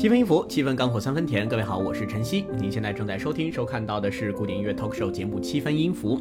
[0.00, 1.46] 七分音符，七分干货，三分甜。
[1.46, 2.46] 各位好，我是晨曦。
[2.58, 6.18] 您现在正在收听、收看到的是古典音乐 talk show 节目《七分音符》。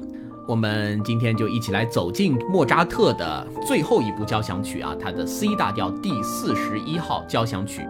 [0.50, 7.84] 我们今天就一起来走进莫扎特的最后一部交响曲啊，他的 C 大调第四十一号交响曲。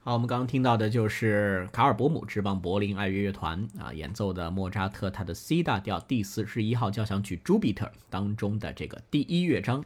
[0.00, 9.84] 好，我们刚刚听到的就是卡尔伯姆执棒柏林爱乐乐团啊演奏的莫扎特他的 C 大调第四十一号交响曲《朱比特》当中的这个第一乐章。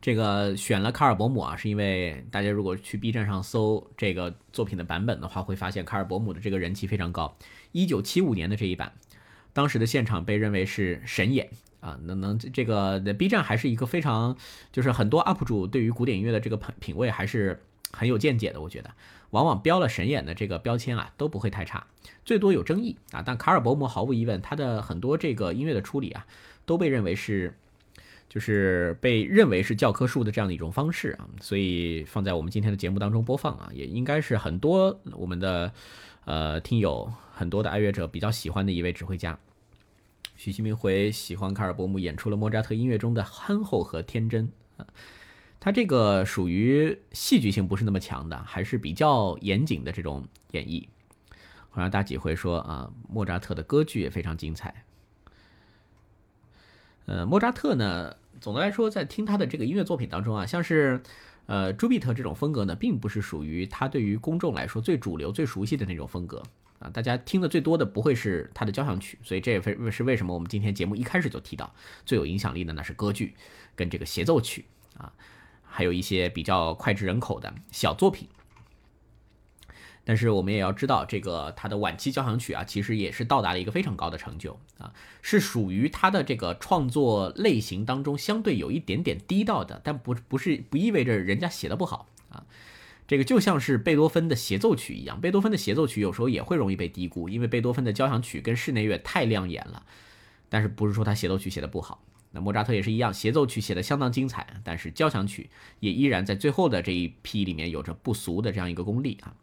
[0.00, 7.36] 这个选了卡尔伯姆啊，是因为大家如果去 B 站上搜这个作品的版本的话，会发现卡尔伯姆的这个人气非常高。
[7.72, 8.92] 一九七五年的这一版，
[9.52, 14.36] 当时的现场被认为是神演啊，能能这个 B 站还是一个非常，
[14.70, 18.60] 就是很多 UP 主对于古典音乐的这个品品味还是很有见解的。
[18.60, 18.90] 我觉得，
[19.30, 21.84] 往往标了神演的这个标签啊，都不会太差，
[22.24, 23.24] 最多有争议啊。
[23.26, 26.26] 但卡尔伯姆毫无疑问，他的很多这个音乐的处理啊，
[26.64, 27.56] 都被认为是。
[28.36, 35.72] 就是被认为是教科书的这样的一种方式啊，所以放在我们今天的节目当中播放啊，也应该是很多我们的
[36.26, 39.38] 呃听友、很多的爱乐者比较喜欢的一位指挥家。
[40.34, 44.86] 许新明回喜欢卡尔伯姆演出了莫扎特音乐中的憨厚和天真啊，
[45.58, 50.86] 他这个属于戏剧性不是那么强的，还是比较严谨的这种演绎。
[51.70, 54.84] 好像大几回说啊，莫扎特的歌剧也非常精彩。
[57.06, 61.00] 呃，莫扎特呢，总的来说，在听他的这个音乐作品当中啊，像是，
[61.46, 66.42] 呃，朱比特这种风格呢，并不是属于他对于公众来说最主流、最熟悉的那种风格
[66.78, 66.88] 啊。
[66.90, 73.34] 大家听的最多的不会是他的交响曲，所以这也非是为什么我们今天节目一开始就提到最有影响力的那是歌剧
[73.74, 74.64] 跟这个协奏曲
[74.96, 75.12] 啊，
[75.62, 78.28] 还有一些比较脍炙人口的小作品。
[80.08, 92.46] 但是我们也要知道，这个他的晚期交响曲啊，其实也是到达了一个非常高的成就啊，是属于他的这个创作类型当中相对有一点点低到的，但不不是不意味着人家写的不好啊。
[93.08, 99.84] 这个就像是贝多芬的协奏曲一样，贝多芬的协奏曲有时候也会容易被低估，因为贝多芬的交响曲跟室内乐太亮眼了。
[100.48, 102.04] 但是不是说他协奏曲写的不好？
[102.30, 109.34] 那莫扎特也是一样，协奏曲写的相当精彩，但是交响曲也依然在最后的这一批里面有着不俗的这样一个功力啊。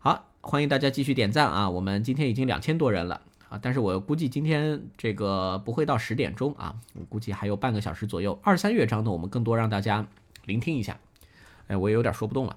[0.00, 1.68] 好，欢迎大家继续点赞啊！
[1.68, 8.38] 我们今天已经两千多人了啊，但是我估计今天这个不会到十点钟啊，我估计还有半个小时左右。
[8.44, 10.06] 二三乐章呢，我们更多让大家
[10.44, 11.00] 聆听一下。
[11.66, 12.56] 哎，我也有点说不动了。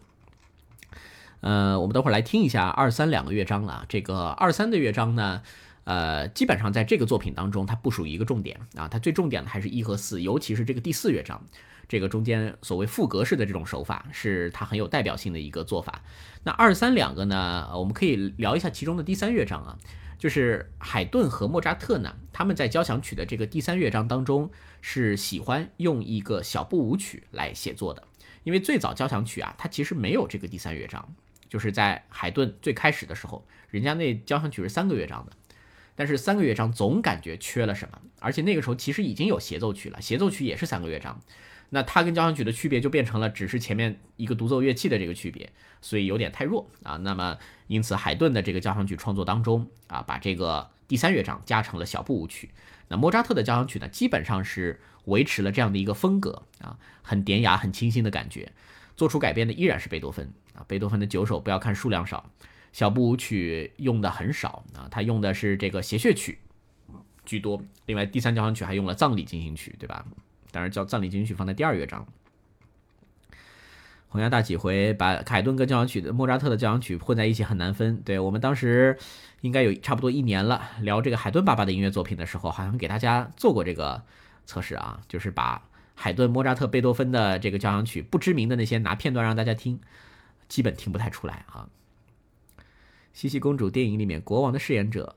[1.39, 3.85] 呃，我们等会儿来听一下二三两个乐章啊。
[3.89, 5.41] 这个二三的乐章呢，
[5.85, 11.41] 呃，基本上在这个作品当中，它不属于一个重点啊，它最重点的还是一和四，尤其是这个第四乐章。
[11.91, 16.01] 这个中间所谓副格式的这种手法，是它很有代表性的一个做法。
[16.43, 19.77] 那二三两个呢，我们可以聊一下其中的第三乐章啊，
[20.17, 28.07] 就是海顿和莫扎特呢，他们在交响曲的这个第三乐章当中是喜欢用一个小步舞曲来写作的，
[28.45, 31.13] 因为最早交响曲啊，它其实没有这个第三乐章，
[31.49, 35.33] 就是在海顿最开始的时候，人家那交响曲是三个乐章的，
[35.93, 41.19] 但是三个乐章总感觉缺了什么，而且那个时候其实已经有协奏曲了，协奏曲也是三个乐章。
[41.73, 45.49] 那它跟交响曲的区别就变成了只是前面一个独奏乐器的这个区别，
[45.81, 46.97] 所以有点太弱啊。
[46.97, 47.37] 那么
[47.67, 52.49] 因此海顿的这个交响曲创作当中啊，把这个第三乐章加成了小步舞曲。
[52.89, 58.51] 那莫扎特的交响曲呢，基本上是维持了这样的一个风格啊，很典雅、很清新的感觉。
[58.97, 60.65] 做出改变的依然是贝多芬啊。
[60.67, 62.29] 贝多芬的九首不要看数量少，
[62.73, 66.39] 小步舞曲用的很少啊，他用的是这个谐谑曲
[67.25, 67.63] 居多。
[67.85, 70.05] 另外第三交响曲还用了葬礼进行曲，对吧？
[70.51, 72.05] 当然，叫葬礼进行曲放在第二乐章。
[74.09, 78.01] 洪崖大几回把凯顿跟交响曲的莫扎特的交响曲混在一起很难分。
[78.01, 78.97] 对我们当时
[79.39, 84.03] 应该有差不多一年了，聊这个海顿爸爸的音乐作品的时候，好像给大家做过这个
[84.45, 85.63] 测试啊，就是把
[85.95, 89.79] 海顿、莫扎特、贝多芬的这个交响曲不知名的那些拿片段让大家听，
[90.49, 91.69] 基本听不太出来啊。
[93.13, 95.15] 西西公主电影里面国王的饰演者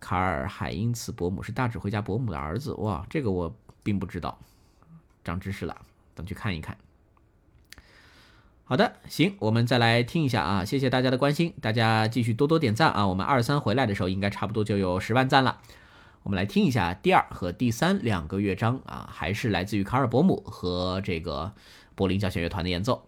[0.00, 4.38] 卡尔海因茨伯姆是大指挥家伯姆的儿子，哇，这个我并不知道。
[5.24, 5.76] 长知识了，
[6.14, 6.76] 等去看一看。
[8.66, 10.64] 好的，行，我们再来听一下啊！
[10.64, 13.06] 谢谢大家的关心，大家继续多多点赞啊！
[13.06, 15.60] 我们二三回来的时候，应该差不多就有十万赞了。
[16.22, 21.52] 我们来听一下第二和第三两个乐章啊，还是来自于卡尔伯姆和这个
[21.94, 23.04] 柏林交响乐团的演奏。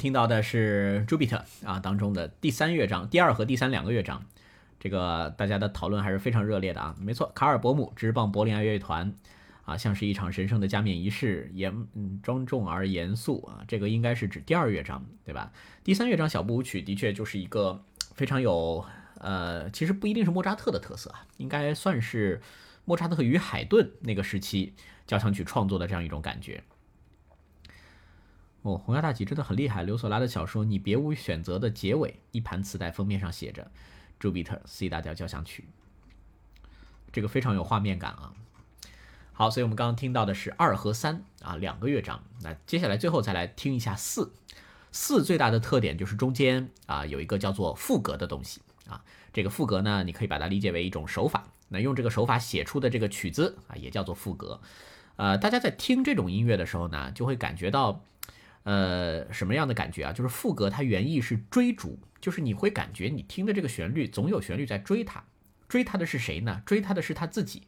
[0.00, 4.24] 听到的是朱比特啊当中的第三乐章，第二和第三两个乐章，
[4.80, 6.96] 这个大家的讨论还是非常热烈的啊。
[6.98, 9.12] 没错，卡尔伯姆之棒柏林爱乐团
[9.66, 13.62] 啊，像是一场神圣的加冕仪式，严嗯庄重而严肃啊。
[13.68, 15.52] 这个应该是指第二乐章，对吧？
[15.84, 17.84] 第三乐章小步舞曲的确就是一个
[18.14, 18.82] 非常有
[19.18, 22.40] 呃，其实不一定是莫扎特的特色啊，应该算是
[22.86, 24.72] 莫扎特与海顿那个时期
[25.06, 26.64] 交响曲创作的这样一种感觉。
[28.62, 29.82] 哦，红霞大吉真的很厉害。
[29.82, 33.70] 刘索拉的小说《你别无选择》的结尾，一盘磁带封面上写着
[34.18, 35.64] 朱比特 C 大调交响曲，
[37.10, 38.34] 这个非常有画面感啊。
[39.32, 44.34] 好，所以我们刚刚听到的是二和三啊两个乐章，那接下来最后再来听一下四。
[44.92, 54.60] 四最大的特点就是中间啊有一个叫做赋格的东西啊，这个赋格呢，你可以把它理解为一种手法，那用这个手法写出的这个曲子啊也叫做赋格。
[55.16, 58.04] 呃，大家在听这种音乐的时候呢，就会感觉到。
[58.62, 60.12] 呃，什么样的感觉啊？
[60.12, 65.24] 就是副歌，它原意是追逐，就是你会感觉你听的这个旋律总有旋律在追他，
[65.66, 66.62] 追他的是谁呢？
[66.66, 67.62] 追他的是他自己，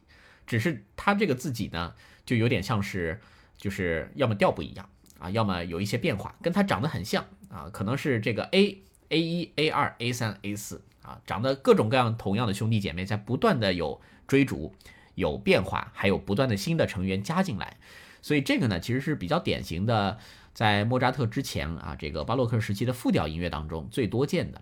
[0.45, 1.95] 只是他这个自己呢，
[2.27, 3.19] 就有点像是，
[3.57, 14.75] 就是要么调不一样啊，要么有一些变化，跟他长得很像啊，可能是这个 A A 一 A 二 A 三 A 四啊，长得各种各样同样的兄弟姐妹在不断的有追逐，
[15.15, 17.77] 有变化，还有不断的新的成员加进来，
[18.21, 20.19] 所以这个呢，其实是比较典型的。
[20.53, 24.61] 在莫扎特之前啊，这个巴洛克时期的复调音乐当中最多见的，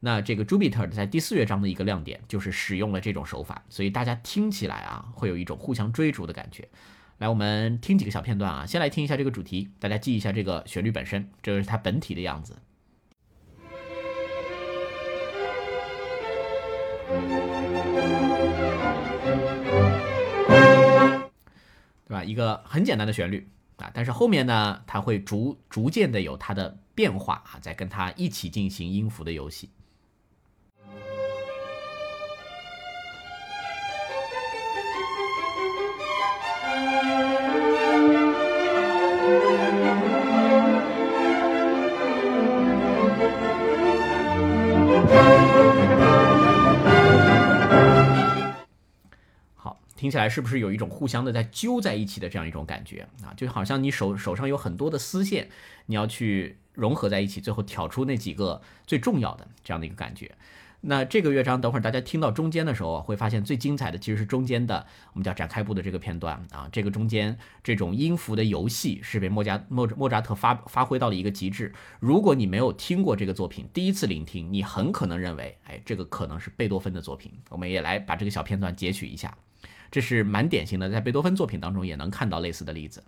[0.00, 6.68] 那这个朱比特在第四乐章的一个亮点就是使用了这种手法，所以大家听起来啊会有一种互相追逐的感觉。
[7.18, 12.56] 来，我们听几个小片段啊，先来听一下这个主题，大家记一下这个旋律本身，这是它本体的样子，
[22.06, 22.24] 对吧？
[22.24, 23.48] 一个很简单的旋律。
[23.82, 29.68] 啊，但是后面呢，它会逐逐渐的有它的变化啊，在跟它一起进行音符的游戏。
[50.02, 53.30] 听起来是不是有一种互相的在揪在一起的这样一种感觉啊？
[53.36, 55.48] 就好像你手手上有很多的丝线，
[55.86, 60.32] 你要去融合在一起，最后挑出那几个最重要的这样的一个感觉。
[60.80, 66.68] 那这个乐章，等会儿大家听到中间的时候，会发现最精彩的其实是中间的我们叫展开部的这个片段啊。
[66.72, 71.72] 这个中间这种音符的游戏是被莫加莫莫扎特发发挥到了一个极致。
[72.00, 77.30] 如果你没有听过这个作品，第一次聆听，你很可能认为，哎，这个可能是贝多芬的作品。
[77.50, 79.32] 我们也来把这个小片段截取一下。
[79.92, 83.04] 这是蛮典型的，在贝多芬作品当中也能看到类似的例子。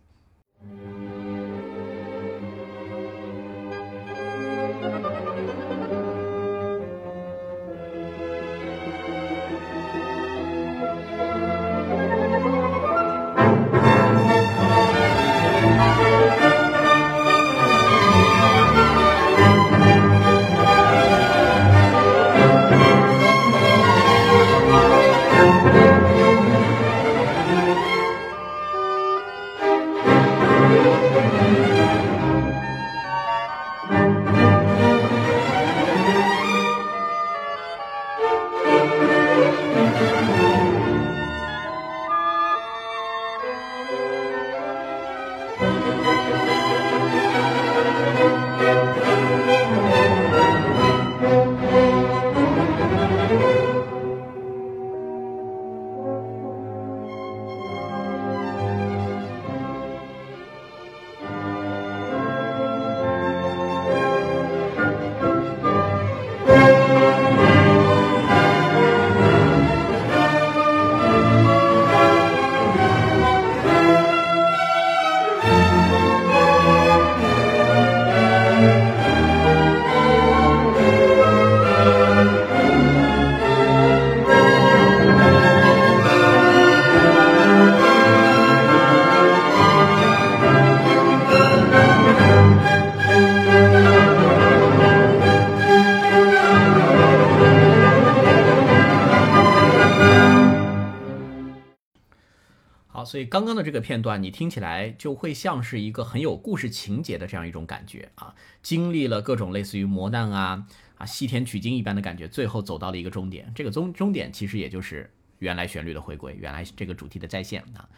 [103.34, 110.64] 刚刚的这个片段，你听起来就会像是一个很有故事情节的这样一种感觉啊，经历了各种类似于磨难啊
[110.98, 113.50] 啊西天取经一般的感觉，最后走到了一个终点。
[113.52, 117.88] 这个终终点其实也就是原来旋律的回归，原来这个主题的再现啊。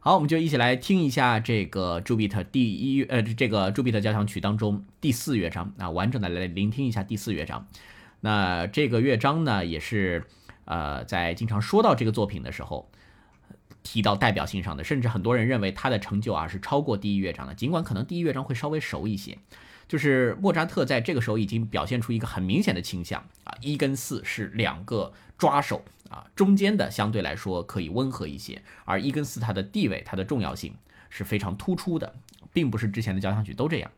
[0.00, 7.68] 好，我们就一起来听一下这个朱比特第一呃这个朱比特交响曲当中第四乐章啊，完整的来聆听一下第四乐章。
[8.20, 10.24] 那这个乐章呢，也是
[10.64, 12.90] 呃在经常说到这个作品的时候。
[13.90, 19.38] 提到代表性上的，甚至很多人认为他的成就啊是超过第一乐章的，尽管可能第一乐章会稍微熟一些。
[19.88, 30.74] 就是莫扎特在这个时候已经表现出一个很明显的倾向啊，一跟四是两个抓手啊，中间的相对来说可以温和一些，而一跟四它的地位、它的重要性
[31.08, 32.14] 是非常突出的，
[32.52, 33.90] 并不是之前的交响曲都这样。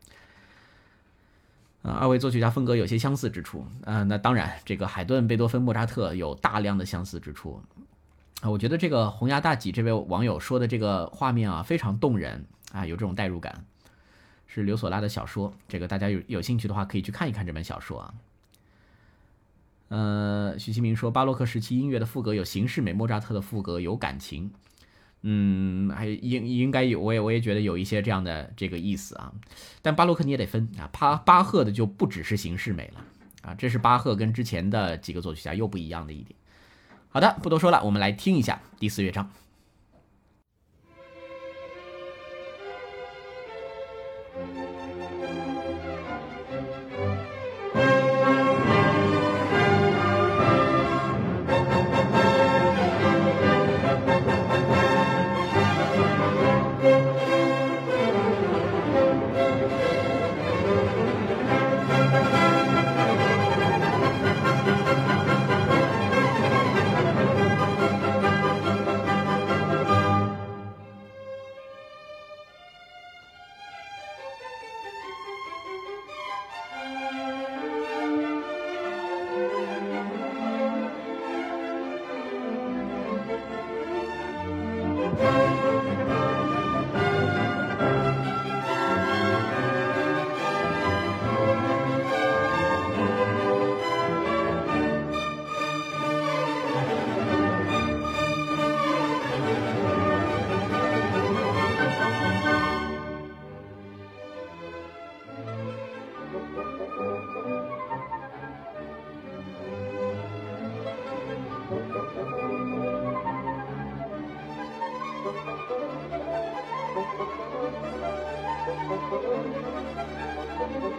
[1.83, 7.61] 啊，二位作曲家风格有些相似之处啊，那当然，这个海顿、贝多芬、莫扎特有大量的相似之处
[8.40, 8.50] 啊。
[8.50, 13.64] 我觉得这个洪崖大戟这位网友说的这个画面啊，非常动人啊，有这种代入感。
[14.46, 18.14] 是刘索拉的小说，这个大家有有兴趣的话可以去看一看这本小说啊。
[19.88, 24.50] 呃，许其明说巴洛克时期音乐的赋格有形式美，莫扎特的赋格有感情。
[25.22, 29.33] 嗯，还应应该有，我也我也觉得有一些这样的这个意思啊。
[29.83, 33.05] 但巴洛克你也得分啊，巴巴赫的就不只是形式美了
[33.42, 36.39] 啊，这是巴赫跟之前的几个作曲家又不一样的一点。
[37.12, 39.29] 好的，不多说了，我们来听一下第四乐章。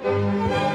[0.04, 0.71] Thank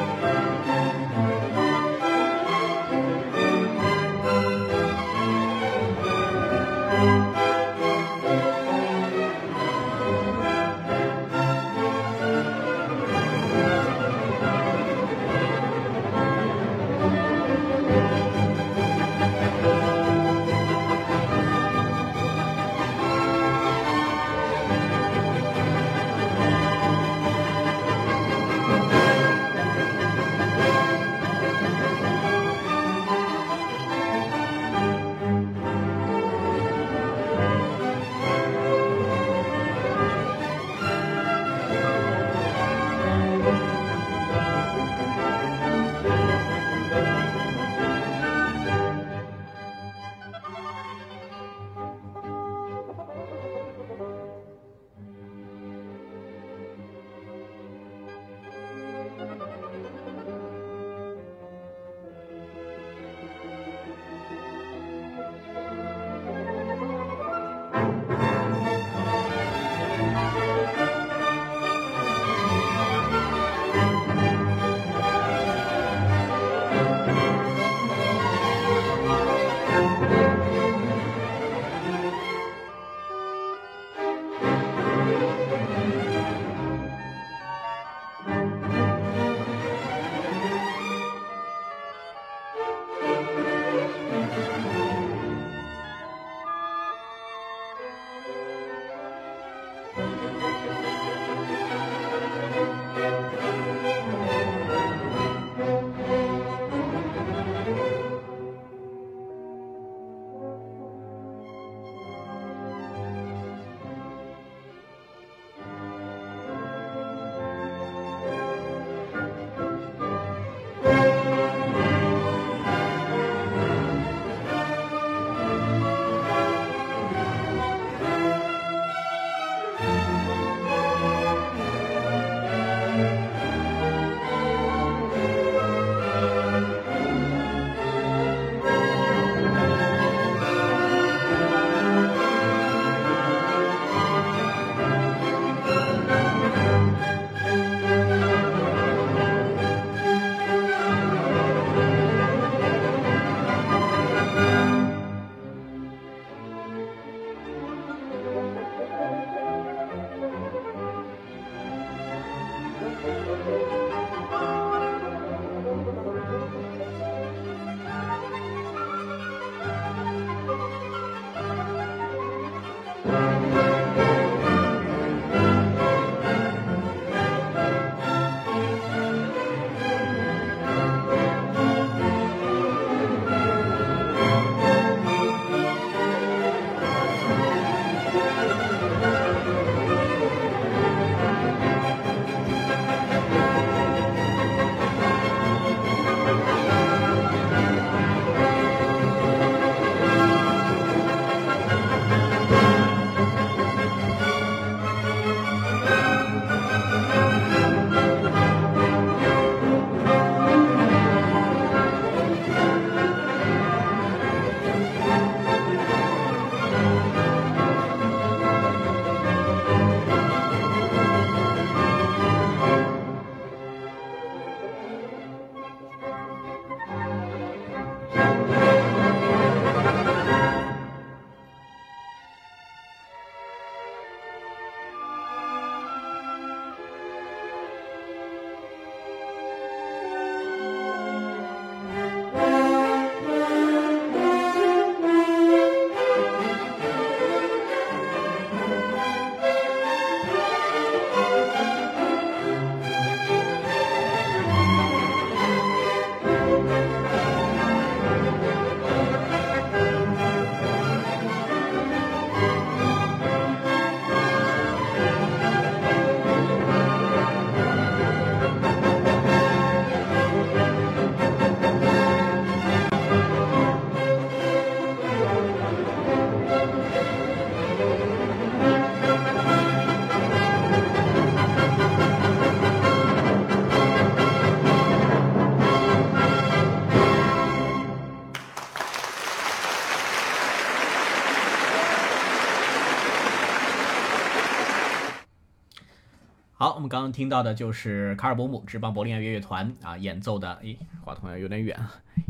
[296.59, 301.79] 好，我们刚刚听到的就是卡尔伯姆之邦柏林爱乐乐团啊演奏的，诶，话筒有点远，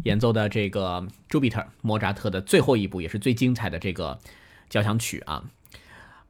[0.03, 4.19] 演奏的这个朱比特莫扎特的最后一部也是最精彩的这个
[4.69, 5.45] 交响曲啊。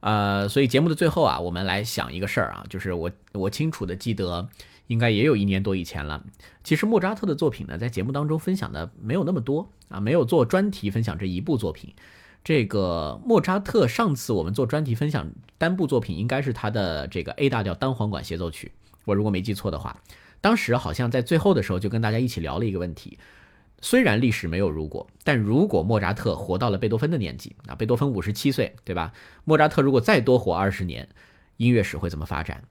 [0.01, 4.47] 呃，所以节目的最后啊，我们来想一个事儿啊，就是我我清楚的记得，
[4.85, 6.23] 应该也有一年多以前了。
[6.63, 11.95] 其实莫扎特的作品呢，在节目当中分享的没有那么多啊，没有做专题分享这一部作品。
[12.43, 18.71] 这个莫扎特上次我们做专题分享单部作品，应该是他的这个 A 大调单簧管协奏曲。
[19.05, 20.01] 我如果没记错的话，
[20.39, 23.17] 当时好像在最后的时候就跟大家一起聊了一个问题：
[23.81, 29.11] 虽然历史没有如果，但如果莫扎特活到了贝多芬的年纪啊，贝多芬五十七岁，对吧？
[29.43, 31.09] 莫扎特如果再多活二十年，
[31.57, 32.63] 音乐史会怎么发展？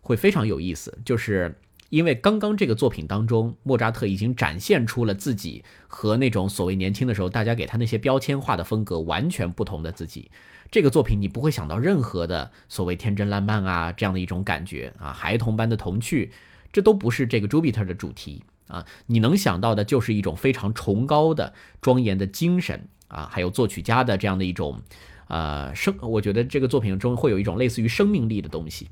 [0.00, 0.98] 会非常有意思。
[1.04, 1.54] 就是。
[1.90, 10.30] 因为刚刚这个作品当中，莫扎特已经展现出了自己和那种所谓年轻的时候大家给他那些标签化的风格完全不同的自己。
[10.70, 16.30] 这个作品你不会想到任何的所谓天真烂漫啊这样的一种感觉啊，孩童般的童趣，
[16.72, 18.86] 这都不是这个朱比特的主题啊。
[19.06, 24.80] 你能想到的就是一种非常崇高的庄严的精神啊，还有作曲家的这样的一种
[25.26, 28.88] 呃生，我觉得这个作品中会有一种类似于生命力的东西。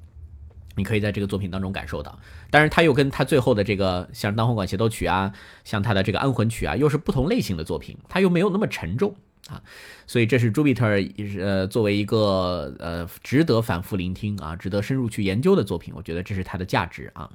[0.78, 2.18] 你可以在这个作品当中感受到，
[2.50, 5.32] 但是他又跟他最后的这个像单簧管协奏曲啊，
[5.64, 9.14] 像他的这个安魂曲啊，又是不同类型的作品，他又没有那么沉重
[9.48, 9.60] 啊，
[10.06, 10.86] 所以这是朱比特
[11.40, 17.28] 呃作为一个呃值得反复聆听啊，值得深入去研究的作品，我觉得这是它的价值啊。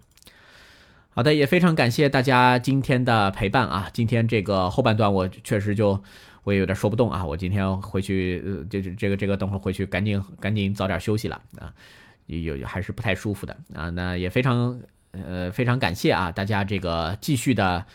[1.15, 6.01] 好的，也非常感谢大家今天的陪伴啊，今天这个后半段我确实就
[6.43, 11.73] 我也有点说不动啊，我今天回去呃就是这个这个等会儿回去赶紧赶紧早点休息了啊。
[12.25, 13.57] 有还是不太舒服的。
[13.73, 14.79] 啊，那也非常
[15.11, 17.85] 呃非常感谢啊，大家这个继续的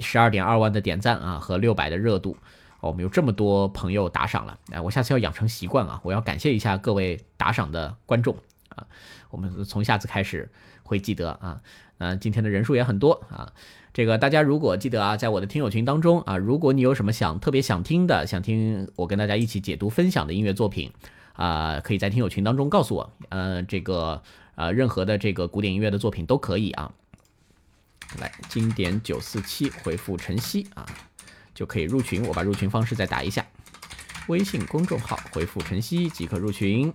[0.00, 2.36] 十二点二万的点赞啊和六百的热度，
[2.80, 8.36] 我们有这么多朋友打赏了，哎，我下次要养成习惯啊，我要感谢一下各位打赏的观众
[8.68, 8.86] 啊，
[9.30, 10.50] 我们从下次开始
[10.82, 11.60] 会记得啊，
[11.98, 13.52] 嗯，今天的人数也很多啊，
[13.92, 20.92] 这个大家如果记得啊，在我的听友群当中啊，如果你有什么想特别想听的，想听我跟大家一起解读分享的音乐作品。
[21.36, 24.22] 啊，可以在听友群当中告诉我，呃，这个
[24.54, 26.90] 呃，任何的这个古典音乐的作品都可以啊。
[28.18, 30.86] 来，经典九四七回复晨曦啊，
[31.54, 32.24] 就可以入群。
[32.26, 33.44] 我把入群方式再打一下，
[34.28, 36.90] 微信公众号回复晨曦即可入群。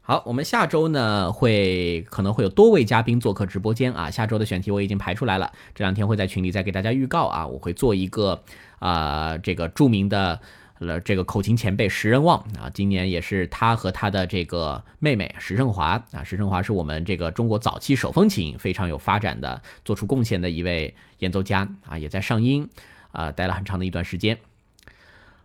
[0.00, 4.10] 好，我们下周呢会可能会有多位嘉宾做客直播间啊。
[4.10, 7.46] 下周的选题我已经排出来了，这两天会在群里再给大家预告啊。
[7.46, 8.42] 我会做一个
[8.80, 10.40] 啊，这个著名的。
[10.78, 22.68] 了，这个口琴前辈石仁旺啊，今年也是他和他的这个妹妹石胜华啊，石胜华是我们这个中国早期手风琴非常有发展的、做出贡献的一位演奏家啊，也在上音
[23.12, 24.38] 啊待了很长的一段时间。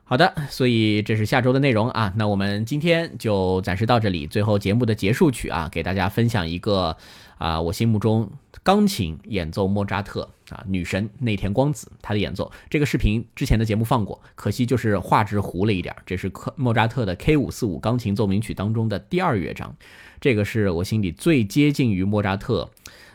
[0.03, 4.27] 好的，所以这是下周的内容啊，那我们今天就暂时到这里。
[4.27, 6.97] 最后节目的结束曲啊，给大家分享一个
[7.37, 8.29] 啊，我心目中
[8.63, 10.29] 钢琴演奏莫扎特。
[10.51, 15.95] 啊，女神内田光子她的演奏，这个视频之前的节目放过，可惜就是画质糊了一点。
[16.05, 19.73] 这是莫扎特的 K 五四五钢琴奏鸣曲当中的第二乐章，
[20.19, 22.69] 这个是我心里最接近于莫扎特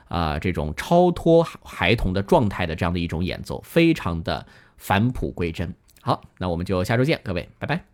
[0.09, 4.47] 啊这种超脱孩童的状态的这样的一种演奏，非常的
[4.79, 5.75] 返璞归真。
[6.01, 7.85] 好，那我们就下周见，各位，拜拜。